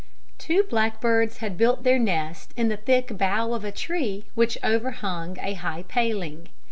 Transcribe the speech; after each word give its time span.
Two 0.39 0.63
blackbirds 0.63 1.37
had 1.37 1.59
built 1.59 1.83
their 1.83 1.99
nest 1.99 2.55
in 2.57 2.69
the 2.69 2.75
thick 2.77 3.15
bough 3.19 3.53
of 3.53 3.63
a 3.63 3.71
tree 3.71 4.25
which 4.33 4.57
overhung 4.63 5.37
a 5.39 5.53
high 5.53 5.83
paling. 5.83 6.47